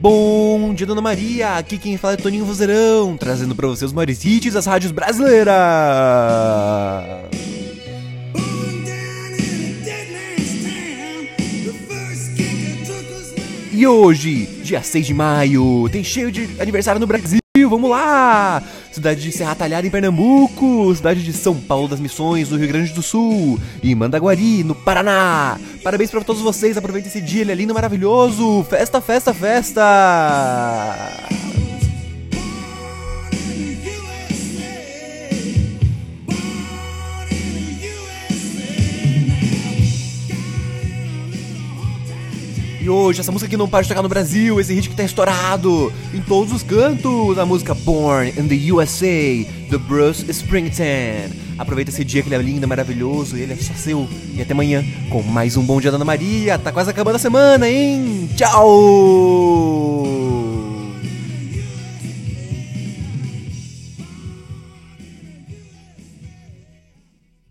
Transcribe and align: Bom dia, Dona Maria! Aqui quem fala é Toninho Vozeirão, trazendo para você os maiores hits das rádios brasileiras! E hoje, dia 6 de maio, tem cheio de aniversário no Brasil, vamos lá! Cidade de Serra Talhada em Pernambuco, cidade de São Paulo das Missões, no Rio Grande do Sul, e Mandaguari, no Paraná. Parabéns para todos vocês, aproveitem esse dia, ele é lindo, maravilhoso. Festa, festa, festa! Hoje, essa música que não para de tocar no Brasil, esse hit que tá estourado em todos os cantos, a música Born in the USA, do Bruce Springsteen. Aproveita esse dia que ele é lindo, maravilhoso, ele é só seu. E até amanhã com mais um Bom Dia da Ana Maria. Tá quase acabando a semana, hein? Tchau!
Bom 0.00 0.72
dia, 0.74 0.86
Dona 0.86 1.00
Maria! 1.00 1.56
Aqui 1.56 1.76
quem 1.76 1.96
fala 1.96 2.14
é 2.14 2.16
Toninho 2.16 2.44
Vozeirão, 2.44 3.16
trazendo 3.16 3.52
para 3.56 3.66
você 3.66 3.84
os 3.84 3.92
maiores 3.92 4.24
hits 4.24 4.54
das 4.54 4.64
rádios 4.64 4.92
brasileiras! 4.92 5.56
E 13.78 13.86
hoje, 13.86 14.44
dia 14.64 14.82
6 14.82 15.06
de 15.06 15.14
maio, 15.14 15.88
tem 15.92 16.02
cheio 16.02 16.32
de 16.32 16.50
aniversário 16.60 17.00
no 17.00 17.06
Brasil, 17.06 17.38
vamos 17.70 17.88
lá! 17.88 18.60
Cidade 18.90 19.22
de 19.22 19.30
Serra 19.30 19.54
Talhada 19.54 19.86
em 19.86 19.90
Pernambuco, 19.90 20.92
cidade 20.96 21.22
de 21.22 21.32
São 21.32 21.54
Paulo 21.54 21.86
das 21.86 22.00
Missões, 22.00 22.50
no 22.50 22.58
Rio 22.58 22.66
Grande 22.66 22.92
do 22.92 23.04
Sul, 23.04 23.56
e 23.80 23.94
Mandaguari, 23.94 24.64
no 24.64 24.74
Paraná. 24.74 25.60
Parabéns 25.84 26.10
para 26.10 26.24
todos 26.24 26.42
vocês, 26.42 26.76
aproveitem 26.76 27.08
esse 27.08 27.20
dia, 27.20 27.42
ele 27.42 27.52
é 27.52 27.54
lindo, 27.54 27.72
maravilhoso. 27.72 28.66
Festa, 28.68 29.00
festa, 29.00 29.32
festa! 29.32 31.07
Hoje, 42.88 43.20
essa 43.20 43.30
música 43.30 43.50
que 43.50 43.56
não 43.56 43.68
para 43.68 43.82
de 43.82 43.88
tocar 43.88 44.02
no 44.02 44.08
Brasil, 44.08 44.58
esse 44.58 44.72
hit 44.74 44.88
que 44.88 44.96
tá 44.96 45.02
estourado 45.04 45.92
em 46.14 46.20
todos 46.20 46.52
os 46.52 46.62
cantos, 46.62 47.38
a 47.38 47.44
música 47.44 47.74
Born 47.74 48.30
in 48.30 48.48
the 48.48 48.72
USA, 48.72 49.46
do 49.68 49.78
Bruce 49.78 50.24
Springsteen. 50.30 51.30
Aproveita 51.58 51.90
esse 51.90 52.04
dia 52.04 52.22
que 52.22 52.28
ele 52.28 52.36
é 52.36 52.38
lindo, 52.38 52.66
maravilhoso, 52.66 53.36
ele 53.36 53.52
é 53.52 53.56
só 53.56 53.74
seu. 53.74 54.08
E 54.34 54.40
até 54.40 54.52
amanhã 54.52 54.84
com 55.10 55.22
mais 55.22 55.56
um 55.56 55.62
Bom 55.62 55.80
Dia 55.80 55.90
da 55.90 55.96
Ana 55.96 56.04
Maria. 56.04 56.58
Tá 56.58 56.72
quase 56.72 56.90
acabando 56.90 57.16
a 57.16 57.18
semana, 57.18 57.68
hein? 57.68 58.28
Tchau! 58.36 59.87